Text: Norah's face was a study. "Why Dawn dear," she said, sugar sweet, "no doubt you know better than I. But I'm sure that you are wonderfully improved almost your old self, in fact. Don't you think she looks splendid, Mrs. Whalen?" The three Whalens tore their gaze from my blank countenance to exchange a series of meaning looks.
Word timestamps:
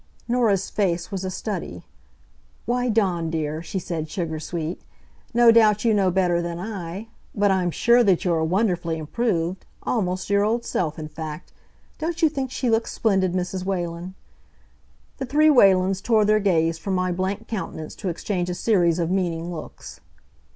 Norah's 0.27 0.71
face 0.71 1.11
was 1.11 1.23
a 1.23 1.29
study. 1.29 1.83
"Why 2.65 2.89
Dawn 2.89 3.29
dear," 3.29 3.61
she 3.61 3.77
said, 3.77 4.09
sugar 4.09 4.39
sweet, 4.39 4.81
"no 5.31 5.51
doubt 5.51 5.85
you 5.85 5.93
know 5.93 6.09
better 6.09 6.41
than 6.41 6.57
I. 6.57 7.09
But 7.35 7.51
I'm 7.51 7.69
sure 7.69 8.03
that 8.05 8.25
you 8.25 8.33
are 8.33 8.43
wonderfully 8.43 8.97
improved 8.97 9.63
almost 9.83 10.27
your 10.27 10.43
old 10.43 10.65
self, 10.65 10.97
in 10.97 11.07
fact. 11.07 11.53
Don't 11.99 12.23
you 12.23 12.29
think 12.29 12.49
she 12.49 12.67
looks 12.67 12.91
splendid, 12.91 13.33
Mrs. 13.33 13.63
Whalen?" 13.63 14.15
The 15.19 15.25
three 15.27 15.49
Whalens 15.51 16.01
tore 16.01 16.25
their 16.25 16.39
gaze 16.39 16.79
from 16.79 16.95
my 16.95 17.11
blank 17.11 17.47
countenance 17.47 17.93
to 17.97 18.09
exchange 18.09 18.49
a 18.49 18.55
series 18.55 18.97
of 18.97 19.11
meaning 19.11 19.53
looks. 19.53 19.99